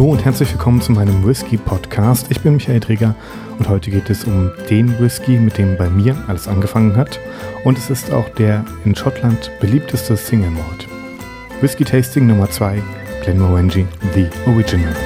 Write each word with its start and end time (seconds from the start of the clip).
Hallo 0.00 0.12
und 0.12 0.24
herzlich 0.24 0.50
willkommen 0.50 0.80
zu 0.80 0.92
meinem 0.92 1.26
Whisky 1.26 1.58
Podcast. 1.58 2.30
Ich 2.30 2.40
bin 2.40 2.54
Michael 2.54 2.80
Träger 2.80 3.14
und 3.58 3.68
heute 3.68 3.90
geht 3.90 4.08
es 4.08 4.24
um 4.24 4.50
den 4.70 4.98
Whisky, 4.98 5.32
mit 5.32 5.58
dem 5.58 5.76
bei 5.76 5.90
mir 5.90 6.16
alles 6.26 6.48
angefangen 6.48 6.96
hat. 6.96 7.20
Und 7.64 7.76
es 7.76 7.90
ist 7.90 8.10
auch 8.10 8.26
der 8.30 8.64
in 8.86 8.96
Schottland 8.96 9.50
beliebteste 9.60 10.16
Single 10.16 10.52
Malt. 10.52 10.88
Whisky 11.60 11.84
Tasting 11.84 12.26
Nummer 12.26 12.48
2, 12.48 12.82
Glenmorangie 13.24 13.86
The 14.14 14.26
Original. 14.46 14.96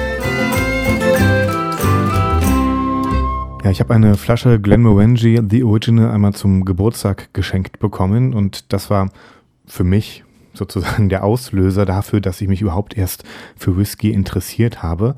Ja, 3.65 3.71
ich 3.71 3.81
habe 3.81 3.93
eine 3.93 4.15
Flasche 4.15 4.61
Glenmorangie 4.61 5.41
The 5.45 5.65
Original 5.65 6.09
einmal 6.11 6.31
zum 6.35 6.63
Geburtstag 6.63 7.33
geschenkt 7.33 7.79
bekommen 7.79 8.33
und 8.33 8.71
das 8.71 8.89
war 8.89 9.09
für 9.65 9.83
mich 9.83 10.23
sozusagen 10.57 11.09
der 11.09 11.23
Auslöser 11.23 11.85
dafür, 11.85 12.21
dass 12.21 12.41
ich 12.41 12.47
mich 12.47 12.61
überhaupt 12.61 12.97
erst 12.97 13.23
für 13.55 13.77
Whisky 13.77 14.11
interessiert 14.11 14.83
habe. 14.83 15.15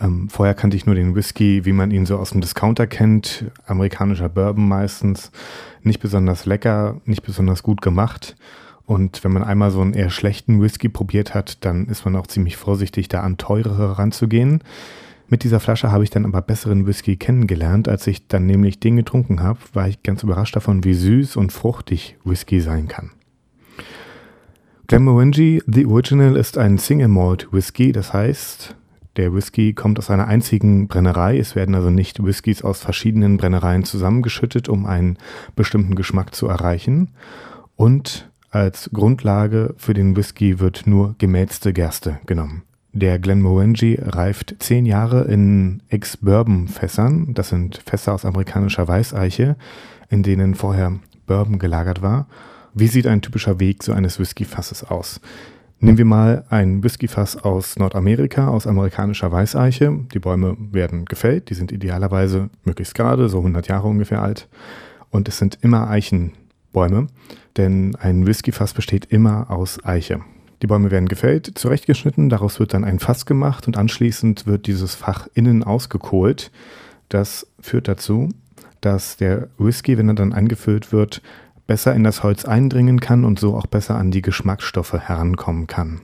Ähm, 0.00 0.28
vorher 0.28 0.54
kannte 0.54 0.76
ich 0.76 0.86
nur 0.86 0.94
den 0.94 1.14
Whisky, 1.14 1.64
wie 1.64 1.72
man 1.72 1.90
ihn 1.90 2.06
so 2.06 2.18
aus 2.18 2.30
dem 2.30 2.40
Discounter 2.40 2.86
kennt, 2.86 3.46
amerikanischer 3.66 4.28
Bourbon 4.28 4.68
meistens, 4.68 5.30
nicht 5.82 6.00
besonders 6.00 6.46
lecker, 6.46 7.00
nicht 7.04 7.22
besonders 7.22 7.62
gut 7.62 7.80
gemacht. 7.80 8.36
Und 8.86 9.24
wenn 9.24 9.32
man 9.32 9.44
einmal 9.44 9.70
so 9.70 9.80
einen 9.80 9.94
eher 9.94 10.10
schlechten 10.10 10.60
Whisky 10.60 10.88
probiert 10.88 11.34
hat, 11.34 11.64
dann 11.64 11.86
ist 11.86 12.04
man 12.04 12.16
auch 12.16 12.26
ziemlich 12.26 12.56
vorsichtig, 12.56 13.08
da 13.08 13.20
an 13.22 13.38
teurere 13.38 13.98
ranzugehen. 13.98 14.62
Mit 15.28 15.42
dieser 15.42 15.58
Flasche 15.58 15.90
habe 15.90 16.04
ich 16.04 16.10
dann 16.10 16.26
aber 16.26 16.42
besseren 16.42 16.86
Whisky 16.86 17.16
kennengelernt. 17.16 17.88
Als 17.88 18.06
ich 18.06 18.28
dann 18.28 18.44
nämlich 18.44 18.80
den 18.80 18.96
getrunken 18.96 19.42
habe, 19.42 19.58
war 19.72 19.88
ich 19.88 20.02
ganz 20.02 20.22
überrascht 20.22 20.54
davon, 20.54 20.84
wie 20.84 20.94
süß 20.94 21.36
und 21.36 21.50
fruchtig 21.50 22.16
Whisky 22.24 22.60
sein 22.60 22.88
kann. 22.88 23.10
Glenmorangie 24.86 25.62
The 25.66 25.86
Original 25.86 26.36
ist 26.36 26.58
ein 26.58 26.76
Single 26.76 27.08
Malt 27.08 27.50
Whisky, 27.52 27.90
das 27.90 28.12
heißt, 28.12 28.76
der 29.16 29.32
Whisky 29.32 29.72
kommt 29.72 29.98
aus 29.98 30.10
einer 30.10 30.26
einzigen 30.26 30.88
Brennerei. 30.88 31.38
Es 31.38 31.56
werden 31.56 31.74
also 31.74 31.88
nicht 31.88 32.22
Whiskys 32.22 32.62
aus 32.62 32.80
verschiedenen 32.80 33.38
Brennereien 33.38 33.84
zusammengeschüttet, 33.84 34.68
um 34.68 34.84
einen 34.84 35.16
bestimmten 35.56 35.94
Geschmack 35.94 36.34
zu 36.34 36.48
erreichen. 36.48 37.12
Und 37.76 38.30
als 38.50 38.90
Grundlage 38.92 39.74
für 39.78 39.94
den 39.94 40.16
Whisky 40.16 40.60
wird 40.60 40.86
nur 40.86 41.14
gemälzte 41.16 41.72
Gerste 41.72 42.20
genommen. 42.26 42.62
Der 42.92 43.18
Glenmorangie 43.18 43.98
reift 44.02 44.56
zehn 44.58 44.84
Jahre 44.84 45.22
in 45.24 45.82
Ex-Bourbon-Fässern. 45.88 47.32
Das 47.32 47.48
sind 47.48 47.82
Fässer 47.86 48.12
aus 48.12 48.26
amerikanischer 48.26 48.86
Weißeiche, 48.86 49.56
in 50.10 50.22
denen 50.22 50.54
vorher 50.54 50.92
Bourbon 51.26 51.58
gelagert 51.58 52.02
war. 52.02 52.26
Wie 52.76 52.88
sieht 52.88 53.06
ein 53.06 53.22
typischer 53.22 53.60
Weg 53.60 53.84
so 53.84 53.92
eines 53.92 54.18
Whiskyfasses 54.18 54.82
aus? 54.82 55.20
Nehmen 55.78 55.96
wir 55.96 56.04
mal 56.04 56.44
ein 56.50 56.82
Whiskyfass 56.82 57.36
aus 57.36 57.78
Nordamerika, 57.78 58.48
aus 58.48 58.66
amerikanischer 58.66 59.30
Weißeiche. 59.30 59.96
Die 60.12 60.18
Bäume 60.18 60.56
werden 60.72 61.04
gefällt, 61.04 61.50
die 61.50 61.54
sind 61.54 61.70
idealerweise 61.70 62.50
möglichst 62.64 62.96
gerade, 62.96 63.28
so 63.28 63.38
100 63.38 63.68
Jahre 63.68 63.86
ungefähr 63.86 64.22
alt. 64.22 64.48
Und 65.10 65.28
es 65.28 65.38
sind 65.38 65.58
immer 65.60 65.88
Eichenbäume, 65.88 67.06
denn 67.56 67.94
ein 67.94 68.26
Whiskyfass 68.26 68.74
besteht 68.74 69.04
immer 69.04 69.52
aus 69.52 69.78
Eiche. 69.84 70.20
Die 70.60 70.66
Bäume 70.66 70.90
werden 70.90 71.08
gefällt, 71.08 71.56
zurechtgeschnitten, 71.56 72.28
daraus 72.28 72.58
wird 72.58 72.74
dann 72.74 72.82
ein 72.82 72.98
Fass 72.98 73.24
gemacht 73.24 73.68
und 73.68 73.76
anschließend 73.76 74.48
wird 74.48 74.66
dieses 74.66 74.96
Fach 74.96 75.28
innen 75.34 75.62
ausgekohlt. 75.62 76.50
Das 77.08 77.46
führt 77.60 77.86
dazu, 77.86 78.30
dass 78.80 79.16
der 79.16 79.48
Whisky, 79.58 79.96
wenn 79.96 80.08
er 80.08 80.14
dann 80.14 80.32
eingefüllt 80.32 80.92
wird, 80.92 81.22
besser 81.66 81.94
in 81.94 82.04
das 82.04 82.22
Holz 82.22 82.44
eindringen 82.44 83.00
kann 83.00 83.24
und 83.24 83.38
so 83.38 83.56
auch 83.56 83.66
besser 83.66 83.96
an 83.96 84.10
die 84.10 84.22
Geschmacksstoffe 84.22 84.92
herankommen 84.94 85.66
kann. 85.66 86.02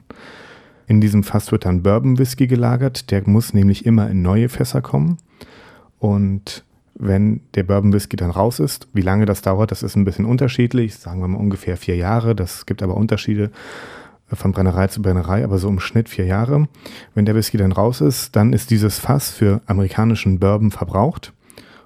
In 0.87 1.01
diesem 1.01 1.23
Fass 1.23 1.53
wird 1.53 1.67
dann 1.67 1.83
Bourbon 1.83 2.19
Whisky 2.19 2.47
gelagert, 2.47 3.11
der 3.11 3.29
muss 3.29 3.55
nämlich 3.55 3.87
immer 3.87 4.11
in 4.11 4.23
neue 4.23 4.49
Fässer 4.49 4.83
kommen. 4.83 5.19
Und 5.99 6.65
wenn 6.95 7.43
der 7.55 7.63
Bourbon 7.63 7.93
Whisky 7.93 8.17
dann 8.17 8.31
raus 8.31 8.59
ist, 8.59 8.89
wie 8.93 9.03
lange 9.03 9.25
das 9.25 9.43
dauert, 9.43 9.71
das 9.71 9.83
ist 9.83 9.97
ein 9.97 10.05
bisschen 10.05 10.25
unterschiedlich, 10.25 10.97
sagen 10.97 11.21
wir 11.21 11.29
mal 11.29 11.39
ungefähr 11.39 11.77
vier 11.77 11.97
Jahre, 11.97 12.35
das 12.35 12.67
gibt 12.67 12.83
aber 12.83 12.97
Unterschiede 12.97 13.51
von 14.33 14.53
Brennerei 14.53 14.87
zu 14.89 15.03
Brennerei, 15.03 15.45
aber 15.45 15.59
so 15.59 15.69
im 15.69 15.81
Schnitt 15.81 16.09
vier 16.09 16.25
Jahre. 16.25 16.69
Wenn 17.15 17.25
der 17.25 17.35
Whisky 17.35 17.57
dann 17.57 17.73
raus 17.73 18.01
ist, 18.01 18.35
dann 18.37 18.53
ist 18.53 18.71
dieses 18.71 18.99
Fass 18.99 19.31
für 19.31 19.61
amerikanischen 19.67 20.39
Bourbon 20.39 20.71
verbraucht 20.71 21.33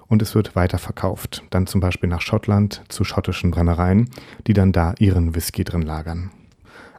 und 0.07 0.21
es 0.21 0.35
wird 0.35 0.55
weiterverkauft. 0.55 1.43
Dann 1.49 1.67
zum 1.67 1.81
Beispiel 1.81 2.09
nach 2.09 2.21
Schottland 2.21 2.83
zu 2.89 3.03
schottischen 3.03 3.51
Brennereien, 3.51 4.09
die 4.47 4.53
dann 4.53 4.71
da 4.71 4.93
ihren 4.99 5.35
Whisky 5.35 5.63
drin 5.63 5.81
lagern. 5.81 6.31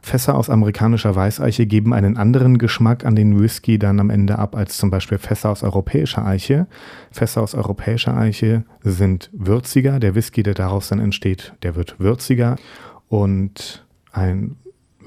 Fässer 0.01 0.35
aus 0.35 0.49
amerikanischer 0.49 1.15
Weißeiche 1.15 1.65
geben 1.65 1.93
einen 1.93 2.17
anderen 2.17 2.57
Geschmack 2.57 3.05
an 3.05 3.15
den 3.15 3.39
Whisky 3.39 3.77
dann 3.77 3.99
am 3.99 4.09
Ende 4.09 4.39
ab 4.39 4.55
als 4.55 4.77
zum 4.77 4.89
Beispiel 4.89 5.17
Fässer 5.17 5.49
aus 5.49 5.63
europäischer 5.63 6.25
Eiche. 6.25 6.67
Fässer 7.11 7.41
aus 7.41 7.55
europäischer 7.55 8.15
Eiche 8.15 8.63
sind 8.81 9.29
würziger. 9.33 9.99
Der 9.99 10.15
Whisky, 10.15 10.43
der 10.43 10.53
daraus 10.53 10.87
dann 10.87 10.99
entsteht, 10.99 11.53
der 11.63 11.75
wird 11.75 11.99
würziger. 11.99 12.55
Und 13.09 13.85
ein 14.11 14.55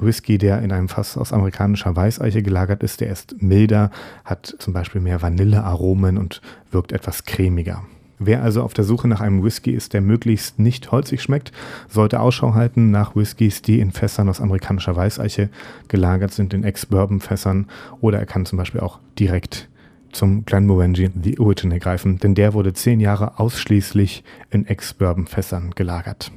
Whisky, 0.03 0.39
der 0.39 0.63
in 0.63 0.73
einem 0.73 0.89
Fass 0.89 1.17
aus 1.17 1.33
amerikanischer 1.33 1.95
Weißeiche 1.95 2.43
gelagert 2.43 2.83
ist, 2.83 3.01
der 3.01 3.11
ist 3.11 3.41
milder, 3.43 3.91
hat 4.25 4.55
zum 4.59 4.73
Beispiel 4.73 5.01
mehr 5.01 5.23
Vanillearomen 5.23 6.19
und 6.19 6.41
wirkt 6.71 6.93
etwas 6.93 7.25
cremiger. 7.25 7.85
Wer 8.23 8.43
also 8.43 8.63
auf 8.63 8.75
der 8.75 8.85
Suche 8.85 9.09
nach 9.09 9.23
einem 9.23 9.43
Whisky 9.43 9.71
ist, 9.71 9.95
der 9.95 10.03
möglichst 10.03 10.59
nicht 10.59 10.93
holzig 10.93 11.23
schmeckt, 11.23 11.53
sollte 11.89 12.21
Ausschau 12.21 12.53
halten 12.53 12.91
nach 12.91 13.17
Whiskys, 13.17 13.63
die 13.63 13.81
in 13.81 13.93
Fässern 13.93 14.29
aus 14.29 14.43
amerikanischer 14.43 14.95
Weißeiche 14.95 15.49
gelagert 15.89 16.35
sind, 16.35 16.53
in 16.53 16.63
Ex-Bourbon-Fässern. 16.63 17.67
Oder 18.03 18.19
er 18.19 18.27
kann 18.27 18.45
zum 18.45 18.59
Beispiel 18.59 18.83
auch 18.83 18.99
direkt 19.19 19.71
zum 20.13 20.45
Glenmorangie 20.45 21.11
The 21.23 21.39
Original 21.39 21.79
greifen, 21.79 22.19
denn 22.19 22.35
der 22.35 22.53
wurde 22.53 22.75
zehn 22.75 23.01
Jahre 23.01 23.39
ausschließlich 23.39 24.23
in 24.51 24.67
Ex-Bourbon-Fässern 24.67 25.71
gelagert. 25.71 26.31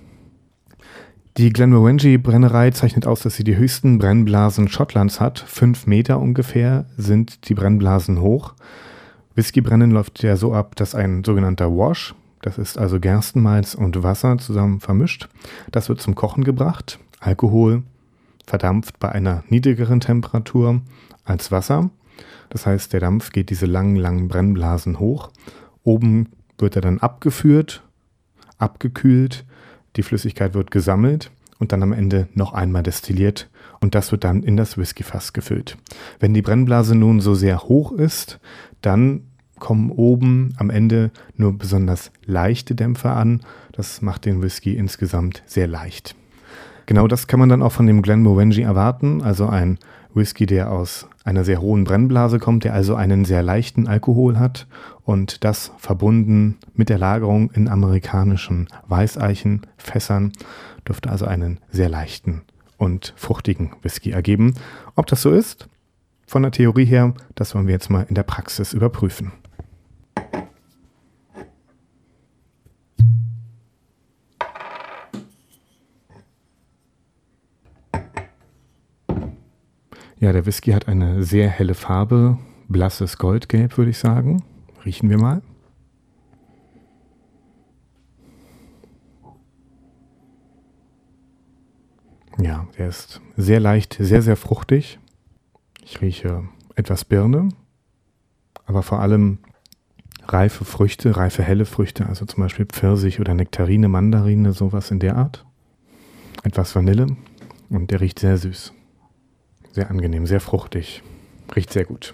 Die 1.37 1.51
Glenmorangie-Brennerei 1.51 2.69
zeichnet 2.69 3.07
aus, 3.07 3.21
dass 3.21 3.35
sie 3.35 3.43
die 3.43 3.57
höchsten 3.57 3.97
Brennblasen 3.97 4.67
Schottlands 4.67 5.19
hat. 5.19 5.39
Fünf 5.39 5.87
Meter 5.87 6.19
ungefähr 6.19 6.85
sind 6.95 7.49
die 7.49 7.55
Brennblasen 7.55 8.21
hoch. 8.21 8.53
Whiskybrennen 9.33 9.89
läuft 9.89 10.21
ja 10.21 10.37
so 10.37 10.53
ab, 10.53 10.75
dass 10.75 10.93
ein 10.93 11.23
sogenannter 11.23 11.75
Wash, 11.75 12.13
das 12.43 12.59
ist 12.59 12.77
also 12.77 12.99
Gerstenmalz 12.99 13.73
und 13.73 14.03
Wasser 14.03 14.37
zusammen 14.37 14.79
vermischt, 14.79 15.27
das 15.71 15.89
wird 15.89 16.01
zum 16.01 16.13
Kochen 16.13 16.43
gebracht. 16.43 16.99
Alkohol 17.19 17.81
verdampft 18.45 18.99
bei 18.99 19.09
einer 19.09 19.43
niedrigeren 19.49 20.01
Temperatur 20.01 20.81
als 21.23 21.51
Wasser. 21.51 21.89
Das 22.49 22.67
heißt, 22.67 22.93
der 22.93 22.99
Dampf 22.99 23.31
geht 23.31 23.49
diese 23.49 23.65
langen, 23.65 23.95
langen 23.95 24.27
Brennblasen 24.27 24.99
hoch. 24.99 25.31
Oben 25.81 26.29
wird 26.59 26.75
er 26.75 26.83
dann 26.83 26.99
abgeführt, 26.99 27.81
abgekühlt 28.59 29.45
die 29.95 30.03
Flüssigkeit 30.03 30.53
wird 30.53 30.71
gesammelt 30.71 31.31
und 31.59 31.71
dann 31.71 31.83
am 31.83 31.93
Ende 31.93 32.27
noch 32.33 32.53
einmal 32.53 32.83
destilliert 32.83 33.49
und 33.79 33.95
das 33.95 34.11
wird 34.11 34.23
dann 34.23 34.43
in 34.43 34.57
das 34.57 34.77
Whiskyfass 34.77 35.33
gefüllt. 35.33 35.77
Wenn 36.19 36.33
die 36.33 36.41
Brennblase 36.41 36.95
nun 36.95 37.19
so 37.19 37.35
sehr 37.35 37.63
hoch 37.63 37.91
ist, 37.91 38.39
dann 38.81 39.23
kommen 39.59 39.91
oben 39.91 40.53
am 40.57 40.69
Ende 40.69 41.11
nur 41.37 41.57
besonders 41.57 42.11
leichte 42.25 42.75
Dämpfer 42.75 43.15
an. 43.15 43.41
Das 43.71 44.01
macht 44.01 44.25
den 44.25 44.41
Whisky 44.41 44.75
insgesamt 44.75 45.43
sehr 45.45 45.67
leicht. 45.67 46.15
Genau 46.85 47.07
das 47.07 47.27
kann 47.27 47.39
man 47.39 47.49
dann 47.49 47.61
auch 47.61 47.71
von 47.71 47.87
dem 47.87 48.01
Glenmorangie 48.01 48.63
erwarten, 48.63 49.21
also 49.21 49.47
ein 49.47 49.79
Whisky, 50.13 50.45
der 50.45 50.71
aus 50.71 51.07
einer 51.23 51.43
sehr 51.43 51.61
hohen 51.61 51.83
Brennblase 51.83 52.39
kommt, 52.39 52.63
der 52.63 52.73
also 52.73 52.95
einen 52.95 53.25
sehr 53.25 53.43
leichten 53.43 53.87
Alkohol 53.87 54.39
hat 54.39 54.67
und 55.03 55.43
das 55.43 55.71
verbunden 55.77 56.57
mit 56.73 56.89
der 56.89 56.97
Lagerung 56.97 57.51
in 57.51 57.67
amerikanischen 57.67 58.67
Weißeichenfässern 58.87 60.33
dürfte 60.87 61.09
also 61.09 61.25
einen 61.25 61.59
sehr 61.71 61.89
leichten 61.89 62.41
und 62.77 63.13
fruchtigen 63.15 63.71
Whisky 63.81 64.11
ergeben. 64.11 64.55
Ob 64.95 65.07
das 65.07 65.21
so 65.21 65.31
ist, 65.31 65.67
von 66.27 66.41
der 66.41 66.51
Theorie 66.51 66.85
her, 66.85 67.13
das 67.35 67.53
wollen 67.53 67.67
wir 67.67 67.73
jetzt 67.73 67.89
mal 67.89 68.05
in 68.09 68.15
der 68.15 68.23
Praxis 68.23 68.73
überprüfen. 68.73 69.31
Ja, 80.23 80.31
der 80.31 80.45
Whisky 80.45 80.71
hat 80.71 80.87
eine 80.87 81.21
sehr 81.21 81.49
helle 81.49 81.73
Farbe, 81.73 82.37
blasses 82.69 83.17
Goldgelb, 83.17 83.77
würde 83.77 83.91
ich 83.91 83.97
sagen. 83.97 84.41
Riechen 84.85 85.09
wir 85.09 85.17
mal. 85.17 85.41
Ja, 92.39 92.65
der 92.77 92.87
ist 92.87 93.19
sehr 93.35 93.59
leicht, 93.59 93.97
sehr, 93.99 94.21
sehr 94.21 94.37
fruchtig. 94.37 94.97
Ich 95.83 95.99
rieche 95.99 96.47
etwas 96.75 97.03
Birne, 97.03 97.49
aber 98.65 98.81
vor 98.81 99.01
allem 99.01 99.39
reife 100.25 100.63
Früchte, 100.63 101.17
reife 101.17 101.43
helle 101.43 101.65
Früchte, 101.65 102.05
also 102.05 102.25
zum 102.25 102.43
Beispiel 102.43 102.65
Pfirsich 102.65 103.19
oder 103.19 103.33
Nektarine, 103.33 103.89
Mandarine, 103.89 104.53
sowas 104.53 104.89
in 104.89 104.99
der 104.99 105.17
Art. 105.17 105.45
Etwas 106.43 106.73
Vanille 106.77 107.07
und 107.69 107.91
der 107.91 107.99
riecht 107.99 108.19
sehr 108.19 108.37
süß. 108.37 108.73
Sehr 109.73 109.89
angenehm, 109.89 110.27
sehr 110.27 110.39
fruchtig. 110.39 111.01
Riecht 111.55 111.73
sehr 111.73 111.83
gut. 111.83 112.13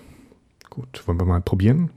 Gut, 0.70 1.06
wollen 1.06 1.20
wir 1.20 1.26
mal 1.26 1.42
probieren? 1.42 1.92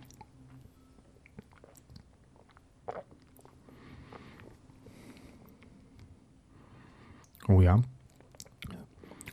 Oh 7.46 7.60
ja. 7.60 7.80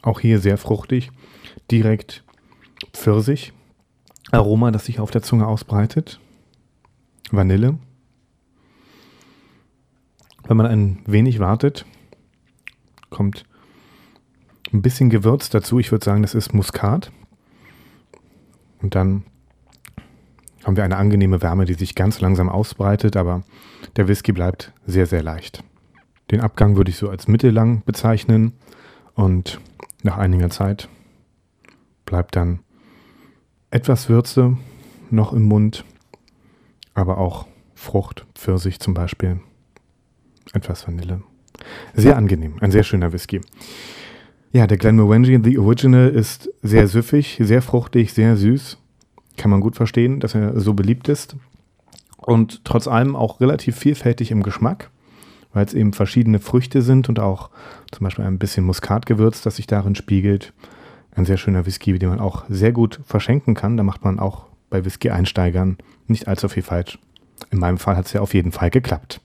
Auch 0.04 0.20
hier 0.20 0.38
sehr 0.38 0.60
fruchtig. 0.60 1.10
Direkt 1.72 2.24
Pfirsich. 2.94 3.52
Aroma, 4.30 4.70
das 4.70 4.86
sich 4.86 5.00
auf 5.00 5.10
der 5.10 5.24
Zunge 5.24 5.48
ausbreitet. 5.48 6.20
Vanille. 7.32 7.80
Wenn 10.44 10.58
man 10.58 10.68
ein 10.68 11.02
wenig 11.08 11.40
wartet, 11.40 11.88
kommt 13.10 13.46
ein 14.74 14.82
bisschen 14.82 15.10
Gewürz 15.10 15.50
dazu. 15.50 15.80
Ich 15.80 15.92
würde 15.92 16.06
sagen, 16.06 16.22
das 16.22 16.36
ist 16.36 16.54
Muskat. 16.54 17.12
Und 18.82 18.96
dann 18.96 19.24
haben 20.64 20.76
wir 20.76 20.84
eine 20.84 20.98
angenehme 20.98 21.42
Wärme, 21.42 21.66
die 21.66 21.74
sich 21.74 21.96
ganz 21.96 22.22
langsam 22.22 22.50
ausbreitet, 22.50 23.16
aber 23.16 23.44
der 23.96 24.08
Whisky 24.08 24.32
bleibt 24.32 24.74
sehr, 24.86 25.06
sehr 25.06 25.24
leicht. 25.24 25.64
Den 26.32 26.42
Abgang 26.42 26.76
würde 26.76 26.92
ich 26.92 26.98
so 26.98 27.10
als 27.10 27.28
mittellang 27.28 27.84
bezeichnen 27.86 28.54
und 29.16 29.60
nach 30.04 30.18
einiger 30.18 30.50
Zeit 30.50 30.88
bleibt 32.06 32.36
dann 32.36 32.60
etwas 33.72 34.10
Würze 34.10 34.58
noch 35.10 35.34
im 35.34 35.44
Mund, 35.44 35.86
aber 36.94 37.18
auch 37.18 37.48
Frucht, 37.74 38.26
Pfirsich 38.36 38.80
zum 38.80 38.94
Beispiel, 38.94 39.40
etwas 40.54 40.88
Vanille. 40.88 41.22
Sehr 41.94 42.16
angenehm, 42.18 42.58
ein 42.62 42.72
sehr 42.72 42.84
schöner 42.84 43.12
Whisky. 43.14 43.42
Ja, 44.52 44.66
der 44.66 44.78
Glenmorangie 44.78 45.40
The 45.44 45.60
Original 45.60 46.10
ist 46.10 46.50
sehr 46.64 46.88
süffig, 46.88 47.38
sehr 47.40 47.62
fruchtig, 47.62 48.14
sehr 48.14 48.36
süß. 48.36 48.78
Kann 49.38 49.52
man 49.52 49.62
gut 49.62 49.76
verstehen, 49.76 50.20
dass 50.20 50.34
er 50.34 50.60
so 50.60 50.74
beliebt 50.74 51.08
ist. 51.08 51.36
Und 52.18 52.66
trotz 52.66 52.88
allem 52.88 53.16
auch 53.16 53.40
relativ 53.42 53.78
vielfältig 53.78 54.32
im 54.32 54.42
Geschmack, 54.42 54.90
weil 55.54 55.66
es 55.66 55.76
eben 55.76 55.94
verschiedene 55.94 56.40
Früchte 56.40 56.82
sind 56.82 57.10
und 57.10 57.20
auch 57.20 57.52
zum 57.92 58.06
Beispiel 58.06 58.26
ein 58.26 58.40
bisschen 58.40 58.66
Muskatgewürz, 58.66 59.44
das 59.44 59.58
sich 59.58 59.68
darin 59.68 59.94
spiegelt. 59.94 60.52
Ein 61.16 61.26
sehr 61.26 61.38
schöner 61.38 61.68
Whisky, 61.68 61.98
den 62.00 62.10
man 62.10 62.20
auch 62.20 62.46
sehr 62.50 62.72
gut 62.72 63.00
verschenken 63.06 63.54
kann. 63.54 63.78
Da 63.78 63.84
macht 63.84 64.04
man 64.04 64.20
auch 64.20 64.48
bei 64.72 64.84
Whisky-Einsteigern 64.84 65.78
nicht 66.08 66.28
allzu 66.28 66.50
viel 66.50 66.64
falsch. 66.64 66.98
In 67.52 67.60
meinem 67.60 67.78
Fall 67.78 67.96
hat 67.96 68.08
es 68.08 68.14
ja 68.14 68.22
auf 68.22 68.34
jeden 68.34 68.52
Fall 68.52 68.72
geklappt. 68.72 69.22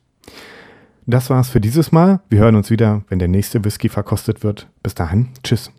Das 1.06 1.30
war's 1.30 1.50
für 1.50 1.60
dieses 1.60 1.92
Mal. 1.92 2.20
Wir 2.30 2.40
hören 2.40 2.56
uns 2.56 2.70
wieder, 2.70 3.02
wenn 3.08 3.18
der 3.18 3.28
nächste 3.28 3.64
Whisky 3.64 3.88
verkostet 3.88 4.42
wird. 4.42 4.68
Bis 4.82 4.94
dahin, 4.94 5.28
tschüss. 5.42 5.70